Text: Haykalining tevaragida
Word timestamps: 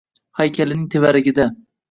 Haykalining 0.39 0.87
tevaragida 0.97 1.47